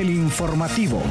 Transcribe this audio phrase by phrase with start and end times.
[0.00, 1.02] el informativo.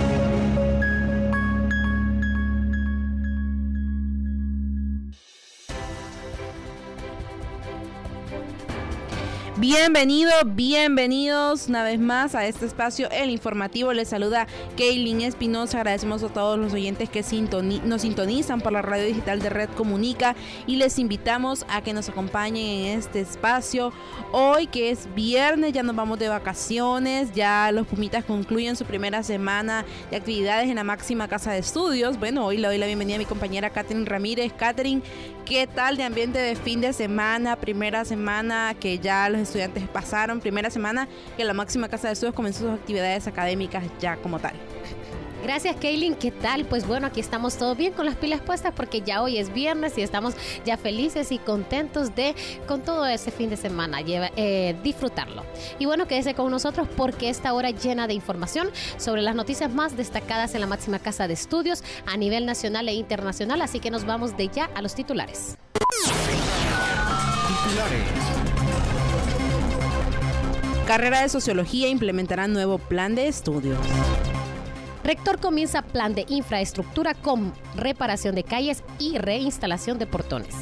[9.60, 13.92] Bienvenido, bienvenidos una vez más a este espacio, el informativo.
[13.92, 14.48] Les saluda
[14.78, 15.80] Kaylin Espinosa.
[15.80, 17.22] Agradecemos a todos los oyentes que
[17.84, 20.34] nos sintonizan por la radio digital de Red Comunica
[20.66, 23.92] y les invitamos a que nos acompañen en este espacio.
[24.32, 29.24] Hoy que es viernes, ya nos vamos de vacaciones, ya los Pumitas concluyen su primera
[29.24, 32.18] semana de actividades en la máxima casa de estudios.
[32.18, 34.54] Bueno, hoy le doy la bienvenida a mi compañera Catherine Ramírez.
[34.54, 35.02] Catherine,
[35.50, 37.56] ¿qué tal de ambiente de fin de semana?
[37.56, 42.36] Primera semana que ya los estudiantes pasaron, primera semana que la máxima casa de estudios
[42.36, 44.54] comenzó sus actividades académicas ya como tal.
[45.44, 46.16] Gracias, Kaylin.
[46.16, 46.66] ¿Qué tal?
[46.66, 49.98] Pues bueno, aquí estamos todos bien con las pilas puestas porque ya hoy es viernes
[49.98, 50.36] y estamos
[50.66, 52.36] ya felices y contentos de
[52.68, 55.44] con todo ese fin de semana eh, disfrutarlo.
[55.80, 59.96] Y bueno, quédese con nosotros porque esta hora llena de información sobre las noticias más
[59.96, 63.62] destacadas en la máxima casa de estudios a nivel nacional e internacional.
[63.62, 65.58] Así que nos vamos de ya a los titulares.
[67.48, 68.04] Titulares.
[70.86, 73.78] Carrera de Sociología implementará nuevo plan de estudios.
[75.04, 80.56] Rector comienza plan de infraestructura con reparación de calles y reinstalación de portones.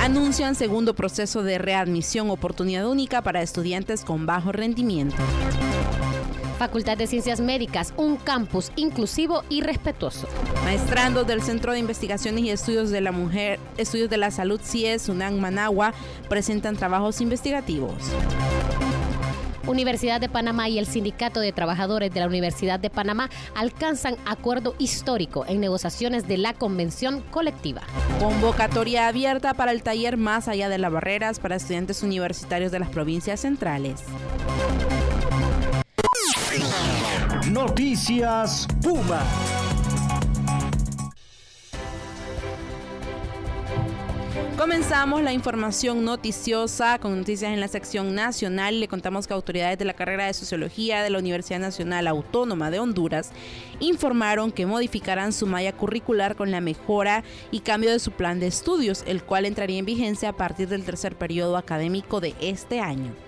[0.00, 5.16] Anuncian segundo proceso de readmisión oportunidad única para estudiantes con bajo rendimiento.
[6.58, 10.26] Facultad de Ciencias Médicas, un campus inclusivo y respetuoso.
[10.64, 15.08] Maestrandos del Centro de Investigaciones y Estudios de la Mujer, Estudios de la Salud CIES,
[15.08, 15.94] UNAM Managua,
[16.28, 17.94] presentan trabajos investigativos.
[19.68, 24.74] Universidad de Panamá y el Sindicato de Trabajadores de la Universidad de Panamá alcanzan acuerdo
[24.78, 27.82] histórico en negociaciones de la convención colectiva.
[28.18, 32.88] Convocatoria abierta para el taller Más allá de las barreras para estudiantes universitarios de las
[32.88, 34.02] provincias centrales.
[37.50, 39.22] Noticias Puma.
[44.58, 48.80] Comenzamos la información noticiosa con noticias en la sección nacional.
[48.80, 52.80] Le contamos que autoridades de la carrera de Sociología de la Universidad Nacional Autónoma de
[52.80, 53.30] Honduras
[53.78, 58.48] informaron que modificarán su malla curricular con la mejora y cambio de su plan de
[58.48, 63.27] estudios, el cual entraría en vigencia a partir del tercer periodo académico de este año.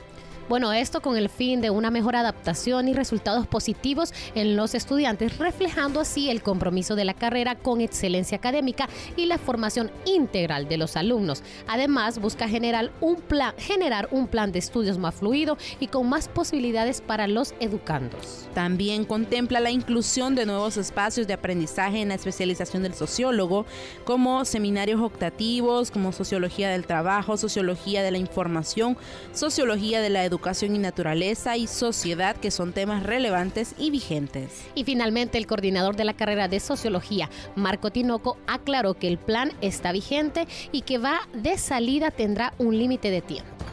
[0.50, 5.38] Bueno, esto con el fin de una mejor adaptación y resultados positivos en los estudiantes,
[5.38, 10.76] reflejando así el compromiso de la carrera con excelencia académica y la formación integral de
[10.76, 11.44] los alumnos.
[11.68, 16.26] Además, busca generar un plan, generar un plan de estudios más fluido y con más
[16.26, 18.48] posibilidades para los educandos.
[18.52, 23.66] También contempla la inclusión de nuevos espacios de aprendizaje en la especialización del sociólogo,
[24.04, 28.96] como seminarios optativos, como sociología del trabajo, sociología de la información,
[29.32, 34.64] sociología de la educación educación y naturaleza y sociedad, que son temas relevantes y vigentes.
[34.74, 39.52] Y finalmente, el coordinador de la carrera de sociología, Marco Tinoco, aclaró que el plan
[39.60, 43.69] está vigente y que va de salida tendrá un límite de tiempo.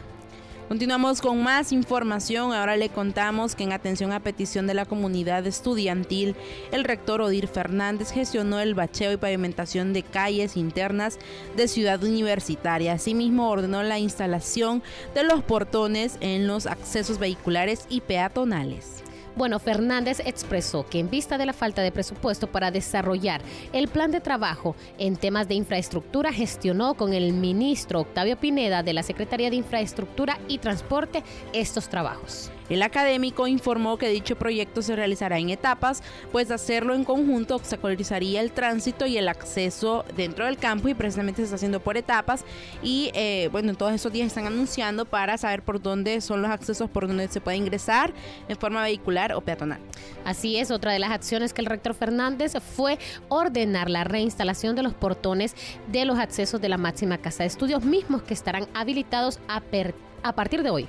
[0.68, 2.52] Continuamos con más información.
[2.52, 6.36] Ahora le contamos que en atención a petición de la comunidad estudiantil,
[6.74, 11.20] el rector Odir Fernández gestionó el bacheo y pavimentación de calles internas
[11.56, 12.94] de Ciudad Universitaria.
[12.94, 14.84] Asimismo, ordenó la instalación
[15.16, 19.07] de los portones en los accesos vehiculares y peatonales.
[19.38, 24.10] Bueno, Fernández expresó que en vista de la falta de presupuesto para desarrollar el plan
[24.10, 29.52] de trabajo en temas de infraestructura, gestionó con el ministro Octavio Pineda de la Secretaría
[29.52, 32.52] de Infraestructura y Transporte estos trabajos.
[32.70, 38.42] El académico informó que dicho proyecto se realizará en etapas, pues hacerlo en conjunto obstaculizaría
[38.42, 42.44] el tránsito y el acceso dentro del campo y precisamente se está haciendo por etapas
[42.84, 46.90] y eh, bueno, todos esos días están anunciando para saber por dónde son los accesos
[46.90, 48.14] por donde se puede ingresar
[48.48, 49.80] en forma vehicular o peatonal.
[50.26, 53.00] Así es, otra de las acciones que el rector Fernández fue
[53.30, 55.56] ordenar la reinstalación de los portones
[55.88, 60.64] de los accesos de la máxima casa de estudios mismos que estarán habilitados a partir
[60.64, 60.88] de hoy.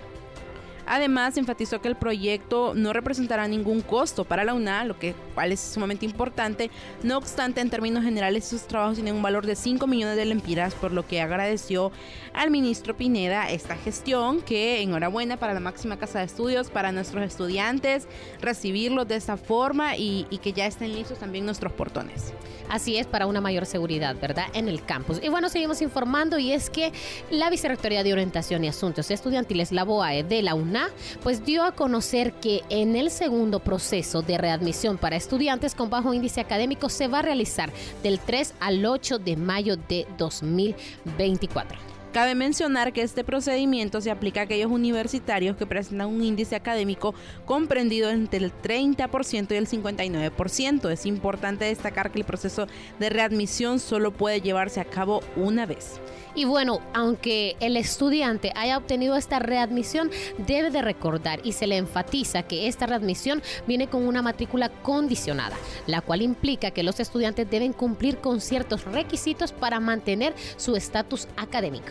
[0.89, 5.53] Además, enfatizó que el proyecto no representará ningún costo para la UNA, lo que cual
[5.53, 6.71] es sumamente importante.
[7.03, 10.75] No obstante, en términos generales, sus trabajos tienen un valor de 5 millones de lempiras,
[10.75, 11.93] por lo que agradeció
[12.39, 17.25] al ministro Pineda esta gestión, que enhorabuena para la máxima casa de estudios, para nuestros
[17.25, 18.07] estudiantes,
[18.41, 22.33] recibirlos de esta forma y, y que ya estén listos también nuestros portones.
[22.69, 24.47] Así es, para una mayor seguridad, ¿verdad?
[24.53, 25.19] En el campus.
[25.21, 26.93] Y bueno, seguimos informando y es que
[27.31, 30.91] la Vicerrectoría de Orientación y Asuntos Estudiantiles, la BOAE de la UNA,
[31.25, 36.15] pues dio a conocer que en el segundo proceso de readmisión para estudiantes con bajo
[36.15, 37.73] índice académico se va a realizar
[38.05, 41.88] del 3 al 8 de mayo de 2024.
[42.13, 47.15] Cabe mencionar que este procedimiento se aplica a aquellos universitarios que presentan un índice académico
[47.45, 50.91] comprendido entre el 30% y el 59%.
[50.91, 52.67] Es importante destacar que el proceso
[52.99, 56.01] de readmisión solo puede llevarse a cabo una vez.
[56.39, 60.09] Y bueno, aunque el estudiante haya obtenido esta readmisión,
[60.47, 65.57] debe de recordar y se le enfatiza que esta readmisión viene con una matrícula condicionada,
[65.89, 71.27] la cual implica que los estudiantes deben cumplir con ciertos requisitos para mantener su estatus
[71.37, 71.91] académico.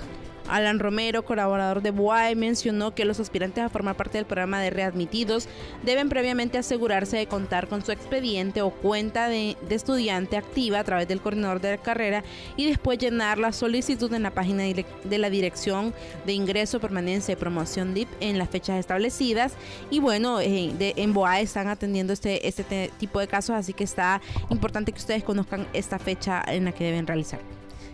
[0.50, 4.70] Alan Romero, colaborador de BUAE, mencionó que los aspirantes a formar parte del programa de
[4.70, 5.48] readmitidos
[5.84, 11.08] deben previamente asegurarse de contar con su expediente o cuenta de, estudiante activa a través
[11.08, 12.24] del coordinador de carrera
[12.56, 15.94] y después llenar la solicitud en la página de la Dirección
[16.26, 19.54] de Ingreso, Permanencia y Promoción DIP en las fechas establecidas.
[19.90, 24.22] Y bueno, eh, en BOAE están atendiendo este, este tipo de casos, así que está
[24.50, 27.40] importante que ustedes conozcan esta fecha en la que deben realizar.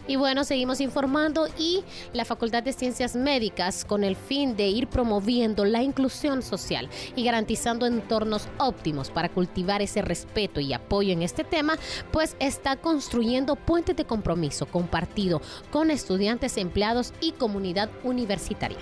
[0.06, 4.88] Y bueno, seguimos informando y la Facultad de Ciencias Médicas, con el fin de ir
[4.88, 11.22] promoviendo la inclusión social y garantizando entornos óptimos para cultivar ese respeto y apoyo en
[11.22, 11.78] este tema,
[12.12, 15.42] pues está construyendo puentes de compromiso compartido
[15.72, 18.80] con estudiantes, empleados y comunidad universitaria.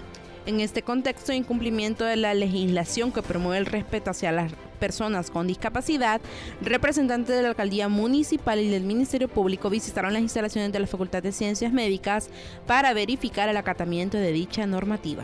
[0.48, 5.46] En este contexto, incumplimiento de la legislación que promueve el respeto hacia las personas con
[5.46, 6.20] discapacidad,
[6.60, 11.22] representantes de la alcaldía municipal y del Ministerio Público visitaron las instalaciones de la Facultad
[11.22, 12.30] de Ciencias Médicas
[12.66, 15.24] para verificar el acatamiento de dicha normativa.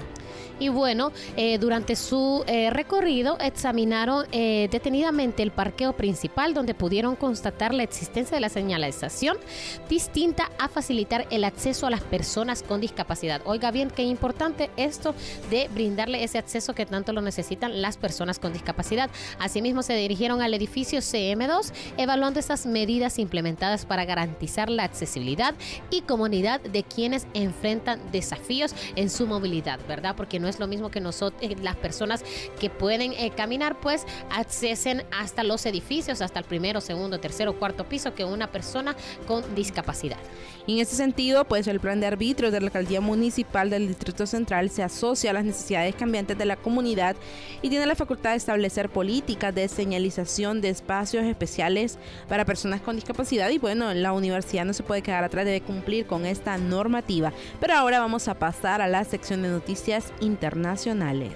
[0.59, 7.15] Y bueno, eh, durante su eh, recorrido examinaron eh, detenidamente el parqueo principal donde pudieron
[7.15, 9.37] constatar la existencia de la señalización
[9.87, 13.41] distinta a facilitar el acceso a las personas con discapacidad.
[13.45, 15.13] Oiga bien, qué importante esto
[15.51, 19.11] de brindarle ese acceso que tanto lo necesitan las personas con discapacidad.
[19.47, 25.55] Asimismo, se dirigieron al edificio CM2 evaluando esas medidas implementadas para garantizar la accesibilidad
[25.89, 30.17] y comunidad de quienes enfrentan desafíos en su movilidad, ¿verdad?
[30.17, 32.25] Porque no es lo mismo que nosotros, eh, las personas
[32.59, 37.87] que pueden eh, caminar, pues accesen hasta los edificios, hasta el primero, segundo, tercero, cuarto
[37.87, 38.97] piso, que una persona
[39.27, 40.17] con discapacidad.
[40.65, 44.27] Y en ese sentido, pues el plan de arbitrio de la alcaldía municipal del Distrito
[44.27, 47.15] Central se asocia a las necesidades cambiantes de la comunidad
[47.61, 52.95] y tiene la facultad de establecer políticas de señalización de espacios especiales para personas con
[52.95, 53.49] discapacidad.
[53.49, 57.31] Y bueno, la universidad no se puede quedar atrás, debe cumplir con esta normativa.
[57.59, 61.33] Pero ahora vamos a pasar a la sección de noticias internacionales.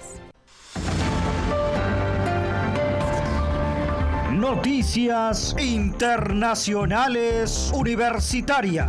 [4.32, 8.88] Noticias Internacionales Universitarias.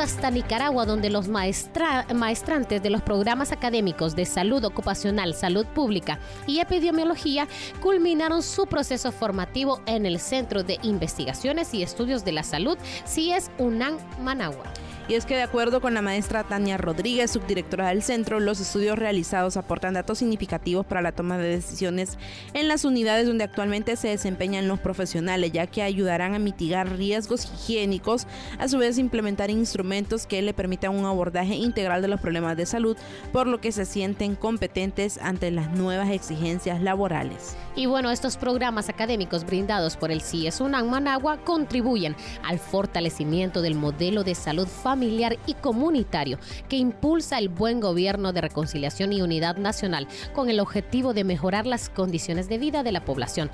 [0.00, 6.60] Hasta Nicaragua, donde los maestrantes de los programas académicos de salud ocupacional, salud pública y
[6.60, 7.48] epidemiología
[7.80, 13.50] culminaron su proceso formativo en el Centro de Investigaciones y Estudios de la Salud, CIES
[13.58, 14.64] UNAM Managua.
[15.08, 18.98] Y es que de acuerdo con la maestra Tania Rodríguez, subdirectora del centro, los estudios
[18.98, 22.18] realizados aportan datos significativos para la toma de decisiones
[22.52, 27.46] en las unidades donde actualmente se desempeñan los profesionales, ya que ayudarán a mitigar riesgos
[27.46, 28.26] higiénicos,
[28.58, 32.66] a su vez implementar instrumentos que le permitan un abordaje integral de los problemas de
[32.66, 32.98] salud,
[33.32, 37.56] por lo que se sienten competentes ante las nuevas exigencias laborales.
[37.74, 43.74] Y bueno, estos programas académicos brindados por el CIES UNAM Managua contribuyen al fortalecimiento del
[43.74, 49.56] modelo de salud familiar y comunitario que impulsa el buen gobierno de reconciliación y unidad
[49.56, 53.48] nacional con el objetivo de mejorar las condiciones de vida de la población,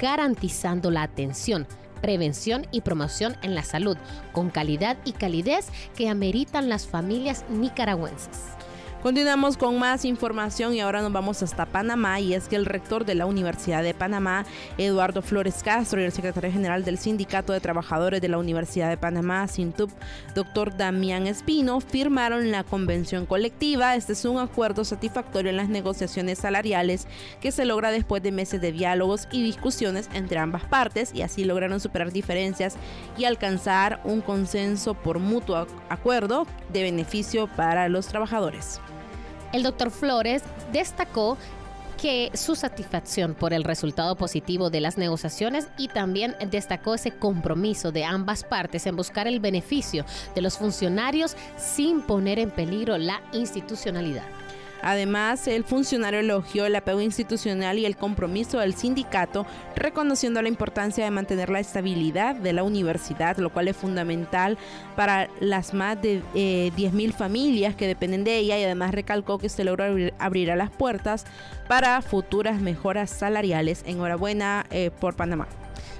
[0.00, 1.66] garantizando la atención
[2.00, 3.96] prevención y promoción en la salud,
[4.32, 5.66] con calidad y calidez
[5.96, 8.56] que ameritan las familias nicaragüenses.
[9.02, 13.04] Continuamos con más información y ahora nos vamos hasta Panamá y es que el rector
[13.04, 14.44] de la Universidad de Panamá,
[14.76, 18.96] Eduardo Flores Castro, y el secretario general del Sindicato de Trabajadores de la Universidad de
[18.96, 19.92] Panamá, SINTUP,
[20.34, 23.94] doctor Damián Espino, firmaron la convención colectiva.
[23.94, 27.06] Este es un acuerdo satisfactorio en las negociaciones salariales
[27.40, 31.44] que se logra después de meses de diálogos y discusiones entre ambas partes y así
[31.44, 32.74] lograron superar diferencias
[33.16, 38.80] y alcanzar un consenso por mutuo acuerdo de beneficio para los trabajadores.
[39.52, 41.38] El doctor Flores destacó
[42.00, 47.90] que su satisfacción por el resultado positivo de las negociaciones y también destacó ese compromiso
[47.90, 53.20] de ambas partes en buscar el beneficio de los funcionarios sin poner en peligro la
[53.32, 54.24] institucionalidad.
[54.82, 61.04] Además, el funcionario elogió el apego institucional y el compromiso del sindicato, reconociendo la importancia
[61.04, 64.56] de mantener la estabilidad de la universidad, lo cual es fundamental
[64.96, 69.48] para las más de eh, 10.000 familias que dependen de ella y además recalcó que
[69.64, 71.24] logró abrir, abrirá las puertas
[71.68, 73.82] para futuras mejoras salariales.
[73.86, 75.48] Enhorabuena eh, por Panamá.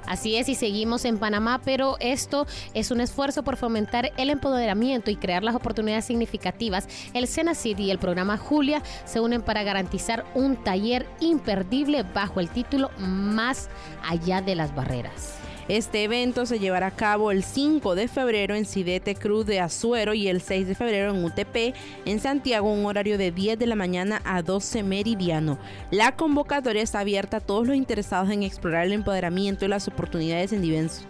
[0.09, 5.11] Así es, y seguimos en Panamá, pero esto es un esfuerzo por fomentar el empoderamiento
[5.11, 6.89] y crear las oportunidades significativas.
[7.13, 12.49] El SENACID y el programa Julia se unen para garantizar un taller imperdible bajo el
[12.49, 13.69] título Más
[14.03, 15.48] allá de las barreras.
[15.69, 20.15] Este evento se llevará a cabo el 5 de febrero en Cidete Cruz de Azuero
[20.15, 23.75] y el 6 de febrero en UTP, en Santiago, un horario de 10 de la
[23.75, 25.59] mañana a 12 meridiano.
[25.91, 30.55] La convocatoria está abierta a todos los interesados en explorar el empoderamiento y las oportunidades
[30.55, 30.63] en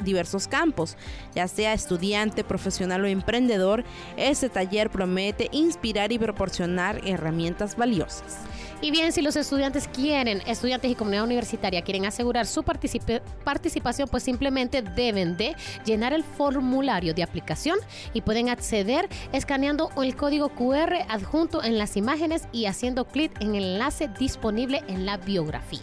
[0.03, 0.97] diversos campos,
[1.37, 3.85] ya sea estudiante, profesional o emprendedor.
[4.17, 8.39] Este taller promete inspirar y proporcionar herramientas valiosas.
[8.81, 14.23] Y bien, si los estudiantes quieren, estudiantes y comunidad universitaria quieren asegurar su participación, pues
[14.23, 17.77] simplemente deben de llenar el formulario de aplicación
[18.15, 23.57] y pueden acceder escaneando el código QR adjunto en las imágenes y haciendo clic en
[23.57, 25.83] el enlace disponible en la biografía.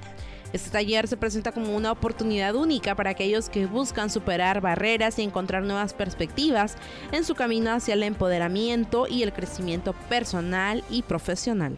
[0.54, 5.24] Este taller se presenta como una oportunidad única para aquellos que buscan superar barreras y
[5.24, 6.78] encontrar nuevas perspectivas
[7.12, 11.78] en su camino hacia el empoderamiento y el crecimiento personal y profesional.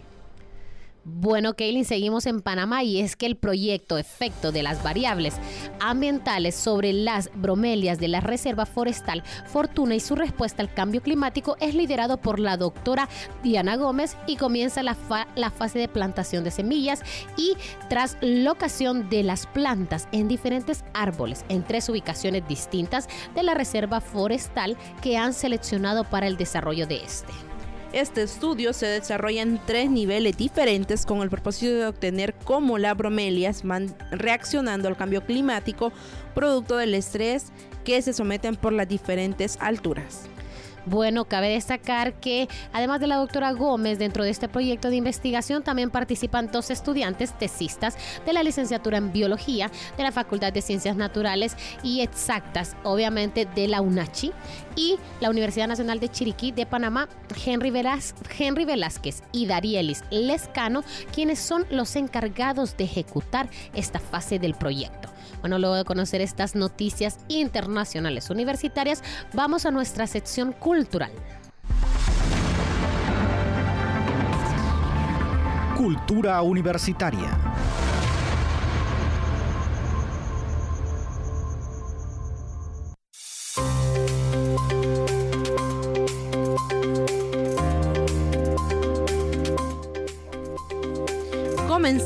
[1.10, 5.36] Bueno, Kaylin, seguimos en Panamá y es que el proyecto efecto de las variables
[5.80, 11.56] ambientales sobre las bromelias de la Reserva Forestal Fortuna y su respuesta al cambio climático
[11.62, 13.08] es liderado por la doctora
[13.42, 14.98] Diana Gómez y comienza la,
[15.38, 17.02] la fase de plantación de semillas
[17.38, 17.54] y
[17.88, 24.76] traslocación de las plantas en diferentes árboles en tres ubicaciones distintas de la Reserva Forestal
[25.02, 27.32] que han seleccionado para el desarrollo de este.
[27.94, 32.98] Este estudio se desarrolla en tres niveles diferentes con el propósito de obtener cómo las
[32.98, 35.94] bromelias van reaccionando al cambio climático
[36.36, 37.46] producto del estrés
[37.86, 40.28] que se someten por las diferentes alturas.
[40.90, 45.62] Bueno, cabe destacar que además de la doctora Gómez, dentro de este proyecto de investigación
[45.62, 50.96] también participan dos estudiantes tesistas de la licenciatura en biología de la Facultad de Ciencias
[50.96, 54.32] Naturales y Exactas, obviamente de la UNACHI,
[54.78, 57.10] y la Universidad Nacional de Chiriquí de Panamá,
[57.46, 57.74] Henry,
[58.40, 65.10] Henry Velázquez y Darielis Lescano, quienes son los encargados de ejecutar esta fase del proyecto.
[65.42, 69.04] Bueno, luego de conocer estas noticias internacionales universitarias,
[69.34, 71.12] vamos a nuestra sección cultural.
[75.78, 77.30] Cultura universitaria.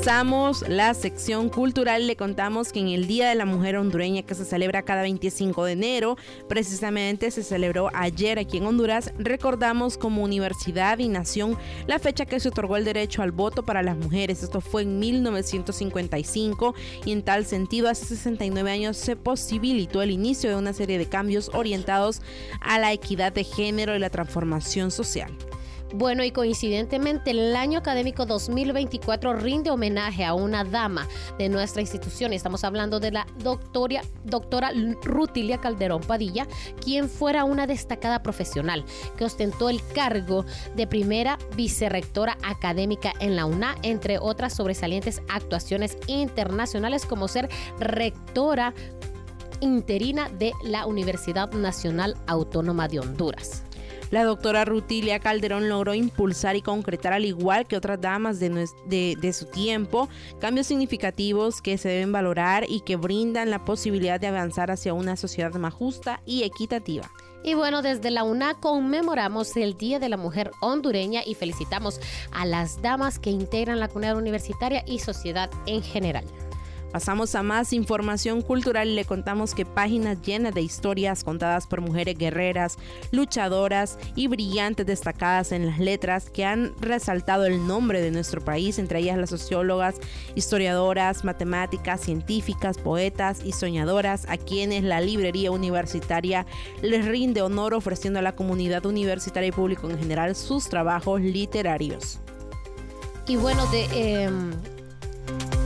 [0.02, 4.34] Comenzamos la sección cultural, le contamos que en el Día de la Mujer Hondureña, que
[4.34, 6.16] se celebra cada 25 de enero,
[6.48, 11.56] precisamente se celebró ayer aquí en Honduras, recordamos como universidad y nación
[11.86, 14.42] la fecha que se otorgó el derecho al voto para las mujeres.
[14.42, 20.50] Esto fue en 1955 y en tal sentido, hace 69 años se posibilitó el inicio
[20.50, 22.22] de una serie de cambios orientados
[22.60, 25.30] a la equidad de género y la transformación social.
[25.94, 31.06] Bueno, y coincidentemente el año académico 2024 rinde homenaje a una dama
[31.38, 32.32] de nuestra institución.
[32.32, 34.72] Estamos hablando de la doctora, doctora
[35.02, 36.46] Rutilia Calderón Padilla,
[36.82, 38.84] quien fuera una destacada profesional
[39.18, 40.46] que ostentó el cargo
[40.76, 48.72] de primera vicerrectora académica en la UNA, entre otras sobresalientes actuaciones internacionales como ser rectora
[49.60, 53.62] interina de la Universidad Nacional Autónoma de Honduras.
[54.12, 59.32] La doctora Rutilia Calderón logró impulsar y concretar, al igual que otras damas de, de,
[59.32, 60.06] su tiempo,
[60.38, 65.16] cambios significativos que se deben valorar y que brindan la posibilidad de avanzar hacia una
[65.16, 67.10] sociedad más justa y equitativa.
[67.42, 71.98] Y bueno, desde la UNA conmemoramos el Día de la Mujer hondureña y felicitamos
[72.32, 76.26] a las damas que integran la comunidad universitaria y sociedad en general.
[76.92, 81.80] Pasamos a más información cultural y le contamos que páginas llenas de historias contadas por
[81.80, 82.76] mujeres guerreras,
[83.12, 88.78] luchadoras y brillantes destacadas en las letras que han resaltado el nombre de nuestro país,
[88.78, 89.96] entre ellas las sociólogas,
[90.34, 96.44] historiadoras, matemáticas, científicas, poetas y soñadoras, a quienes la librería universitaria
[96.82, 102.20] les rinde honor ofreciendo a la comunidad universitaria y público en general sus trabajos literarios.
[103.26, 103.86] Y bueno, de...
[103.92, 104.71] Eh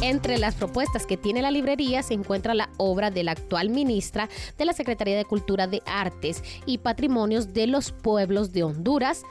[0.02, 4.28] Entre las propuestas que tiene la librería se encuentra la obra de la actual ministra
[4.58, 9.22] de la Secretaría de Cultura de Artes y Patrimonios de los Pueblos de Honduras,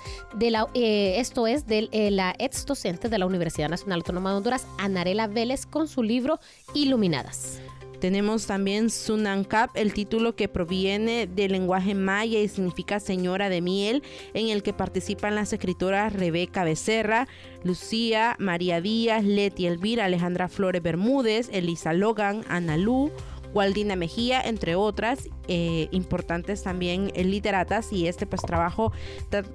[0.41, 4.67] eh, esto es de eh, la ex docente de la Universidad Nacional Autónoma de Honduras,
[4.79, 6.39] Anarela Vélez, con su libro
[6.74, 7.62] Iluminadas.
[8.05, 14.03] Tenemos también Sunancap, el título que proviene del lenguaje maya y significa señora de miel,
[14.35, 17.27] en el que participan las escritoras Rebeca Becerra,
[17.63, 23.09] Lucía, María Díaz, Leti Elvira, Alejandra Flores Bermúdez, Elisa Logan, Ana Lu,
[23.55, 28.91] Waldina Mejía, entre otras eh, importantes también literatas y este pues trabajo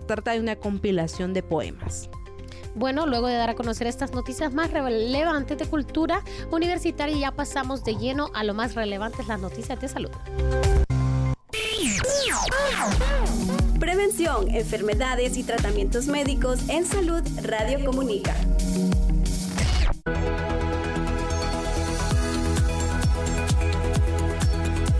[0.08, 2.10] trata de una compilación de poemas.
[2.74, 7.84] Bueno, luego de dar a conocer estas noticias más relevantes de cultura universitaria, ya pasamos
[7.84, 10.10] de lleno a lo más relevante, las noticias de salud.
[13.78, 18.34] Prevención, enfermedades y tratamientos médicos en salud Radio Comunica.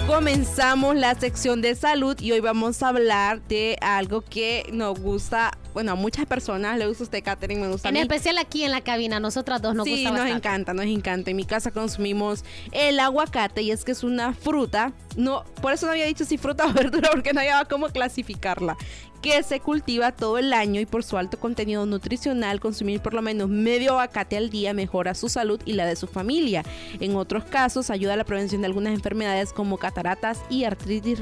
[0.06, 5.52] Comenzamos la sección de salud y hoy vamos a hablar de algo que nos gusta
[5.72, 8.02] bueno, a muchas personas le gusta usted, Catherine, me gusta En a mí.
[8.02, 11.30] especial aquí en la cabina, nosotras dos nos sí, gusta nos encanta, nos encanta.
[11.30, 15.86] En mi casa consumimos el aguacate y es que es una fruta, no, por eso
[15.86, 18.76] no había dicho si fruta o verdura porque no había cómo clasificarla,
[19.22, 23.22] que se cultiva todo el año y por su alto contenido nutricional, consumir por lo
[23.22, 26.64] menos medio aguacate al día mejora su salud y la de su familia.
[27.00, 31.20] En otros casos, ayuda a la prevención de algunas enfermedades como cataratas y artritis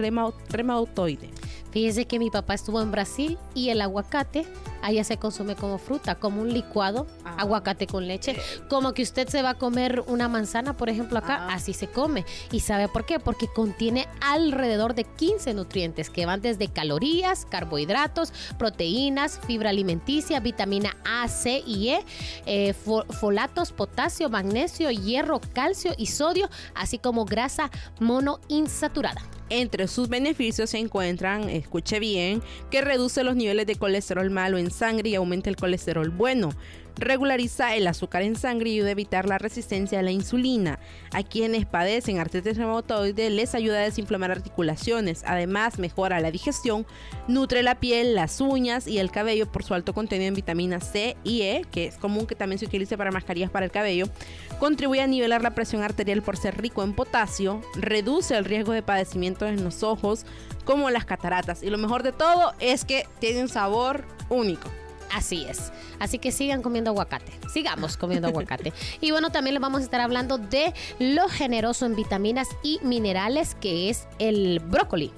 [0.48, 1.30] reumatoide.
[1.70, 4.46] Fíjese que mi papá estuvo en Brasil y el aguacate
[4.82, 7.36] allá se consume como fruta, como un licuado, ah.
[7.38, 8.32] aguacate con leche.
[8.32, 8.42] Eh.
[8.68, 11.54] Como que usted se va a comer una manzana, por ejemplo, acá, ah.
[11.54, 12.24] así se come.
[12.52, 13.18] ¿Y sabe por qué?
[13.18, 20.96] Porque contiene alrededor de 15 nutrientes que van desde calorías, carbohidratos, proteínas, fibra alimenticia, vitamina
[21.04, 22.04] A, C y E,
[22.46, 27.70] eh, folatos, potasio, magnesio, hierro, calcio y sodio, así como grasa
[28.00, 29.37] monoinsaturada.
[29.50, 34.70] Entre sus beneficios se encuentran, escuche bien, que reduce los niveles de colesterol malo en
[34.70, 36.50] sangre y aumenta el colesterol bueno
[36.98, 40.78] regulariza el azúcar en sangre y ayuda a evitar la resistencia a la insulina.
[41.12, 45.22] A quienes padecen artritis reumatoide les ayuda a desinflamar articulaciones.
[45.26, 46.86] Además, mejora la digestión,
[47.26, 51.16] nutre la piel, las uñas y el cabello por su alto contenido en vitamina C
[51.24, 54.06] y E, que es común que también se utilice para mascarillas para el cabello.
[54.58, 58.82] Contribuye a nivelar la presión arterial por ser rico en potasio, reduce el riesgo de
[58.82, 60.26] padecimientos en los ojos,
[60.64, 61.62] como las cataratas.
[61.62, 64.68] Y lo mejor de todo es que tiene un sabor único.
[65.12, 65.72] Así es.
[65.98, 67.32] Así que sigan comiendo aguacate.
[67.52, 68.72] Sigamos comiendo aguacate.
[69.00, 73.54] Y bueno, también les vamos a estar hablando de lo generoso en vitaminas y minerales
[73.54, 75.12] que es el brócoli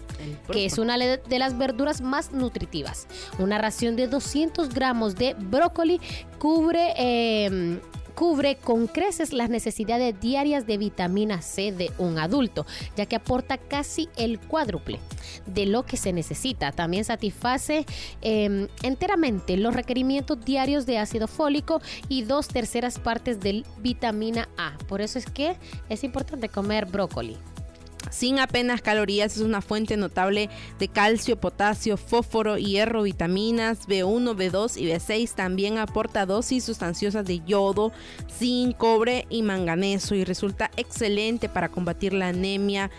[0.52, 3.06] que es una de las verduras más nutritivas.
[3.38, 6.00] Una ración de 200 gramos de brócoli
[6.38, 13.06] cubre eh, cubre con creces las necesidades diarias de vitamina C de un adulto, ya
[13.06, 14.98] que aporta casi el cuádruple
[15.46, 16.72] de lo que se necesita.
[16.72, 17.86] También satisface
[18.22, 24.76] em, enteramente los requerimientos diarios de ácido fólico y dos terceras partes de vitamina A.
[24.88, 25.56] Por eso es que
[25.88, 27.36] es importante comer brócoli
[28.10, 34.76] sin apenas calorías, es una fuente notable de calcio, potasio, fósforo, hierro, vitaminas B1, B2
[34.76, 35.34] y B6.
[35.34, 37.92] También aporta dosis sustanciosas de yodo,
[38.38, 42.90] zinc, cobre y manganeso y resulta excelente para combatir la anemia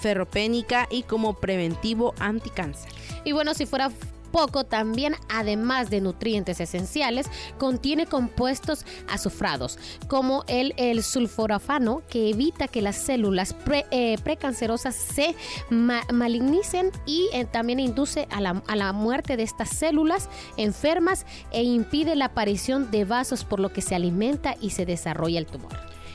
[0.00, 2.90] ferropénica y como preventivo anticáncer.
[3.24, 3.90] Y bueno, si fuera
[4.30, 7.26] poco también, además de nutrientes esenciales,
[7.58, 13.54] contiene compuestos azufrados, como el, el sulforafano, que evita que las células
[13.90, 15.34] eh, precancerosas se
[15.70, 21.62] malignicen y eh, también induce a la, a la muerte de estas células enfermas e
[21.62, 25.72] impide la aparición de vasos por lo que se alimenta y se desarrolla el tumor.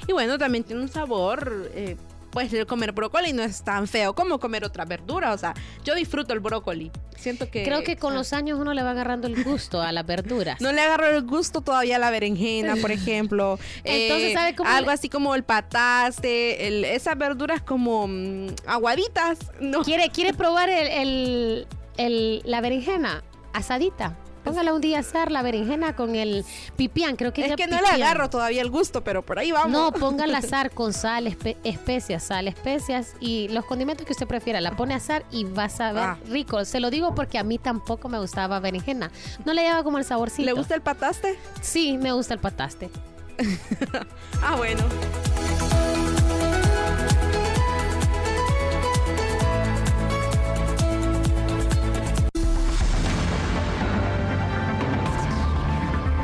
[0.08, 1.98] Y bueno, también tiene un sabor eh,
[2.36, 5.32] pues comer brócoli no es tan feo como comer otra verdura.
[5.32, 5.54] O sea,
[5.86, 6.92] yo disfruto el brócoli.
[7.16, 7.64] Siento que.
[7.64, 10.60] Creo que con los años uno le va agarrando el gusto a las verduras.
[10.66, 13.58] No le agarro el gusto todavía a la berenjena, por ejemplo.
[13.86, 14.70] Entonces, ¿sabe cómo?
[14.70, 19.40] Algo así como el pataste, esas verduras como mm, aguaditas.
[19.62, 19.84] No.
[19.84, 21.66] ¿Quiere, quiere probar el,
[21.98, 24.18] la berenjena asadita?
[24.46, 27.82] Póngala un día a asar la berenjena con el pipián, creo que es que no
[27.82, 29.72] le agarro todavía el gusto, pero por ahí vamos.
[29.72, 31.26] No, póngala a asar con sal,
[31.64, 34.62] especias, sal, especias y los condimentos que usted prefiera.
[34.62, 36.18] La pone a asar y va a saber ah.
[36.30, 36.64] rico.
[36.64, 39.12] Se lo digo porque a mí tampoco me gustaba berenjena.
[39.46, 40.46] No le lleva como el saborcito.
[40.46, 41.40] ¿Le gusta el pataste?
[41.62, 42.92] Sí, me gusta el pataste.
[44.44, 44.84] ah, bueno.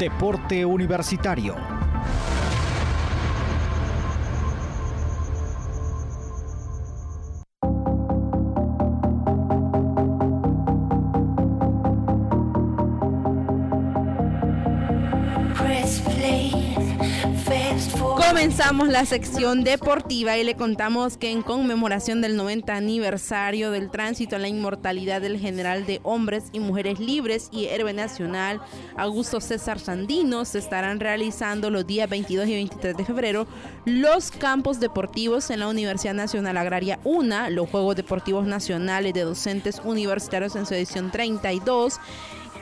[0.02, 1.81] Deporte Universitario.
[18.42, 24.36] Comenzamos la sección deportiva y le contamos que en conmemoración del 90 aniversario del tránsito
[24.36, 28.60] a la inmortalidad del general de hombres y mujeres libres y héroe nacional
[28.98, 33.46] Augusto César Sandino se estarán realizando los días 22 y 23 de febrero
[33.86, 39.84] los campos deportivos en la Universidad Nacional Agraria UNA, los Juegos Deportivos Nacionales de Docentes
[39.86, 42.00] Universitarios en su edición 32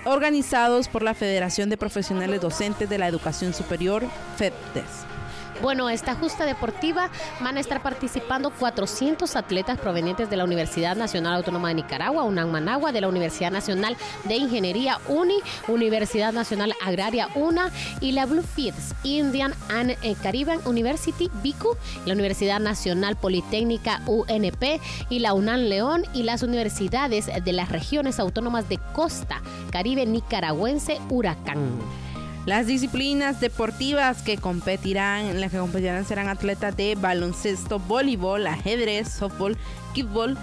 [0.04, 4.04] organizados por la Federación de Profesionales Docentes de la Educación Superior,
[4.36, 5.19] FEDES.
[5.62, 7.10] Bueno, esta justa deportiva
[7.42, 12.50] van a estar participando 400 atletas provenientes de la Universidad Nacional Autónoma de Nicaragua, UNAM
[12.50, 18.96] Managua, de la Universidad Nacional de Ingeniería UNI, Universidad Nacional Agraria UNA y la Bluefields
[19.04, 26.04] Indian and eh, Caribbean University BICU, la Universidad Nacional Politécnica UNP y la UNAM León
[26.14, 29.42] y las universidades de las regiones autónomas de Costa
[29.72, 32.09] Caribe Nicaragüense Huracán.
[32.46, 39.58] Las disciplinas deportivas que competirán, las que competirán serán atletas de baloncesto, voleibol, ajedrez, softball,
[39.94, 40.38] kickball,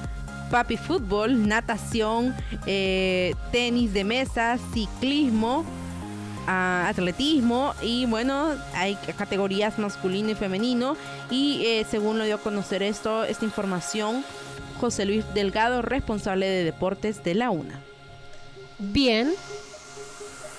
[0.51, 2.35] papi fútbol, natación,
[2.67, 5.65] eh, tenis de mesa, ciclismo,
[6.47, 10.97] ah, atletismo y bueno, hay categorías masculino y femenino
[11.31, 14.25] y eh, según lo dio a conocer esto, esta información,
[14.81, 17.81] José Luis Delgado, responsable de deportes de la UNA.
[18.79, 19.33] Bien,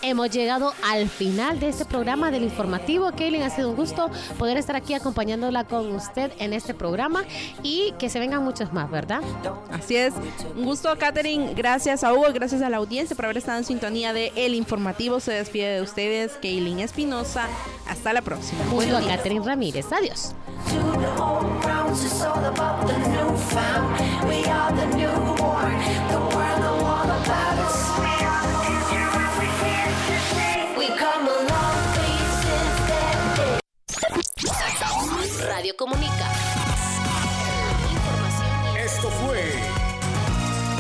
[0.10, 3.12] hemos llegado al final de este programa del informativo.
[3.12, 7.24] Kaylin, ha sido un gusto poder estar aquí acompañándola con usted en este programa
[7.64, 9.22] y que se vengan muchos más, ¿verdad?
[9.72, 10.14] Así es.
[10.56, 11.54] Un gusto, Katherine.
[11.54, 15.20] Gracias a Hugo, gracias a la audiencia por haber estado en sintonía de El Informativo.
[15.20, 17.48] Se despide de ustedes, Kaylin Espinosa.
[17.88, 18.64] Hasta la próxima.
[18.70, 19.86] Junto a Katherine Ramírez.
[19.92, 20.34] Adiós.
[35.76, 36.32] Comunica.
[38.78, 39.42] Esto fue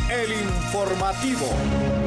[0.10, 2.07] El Informativo.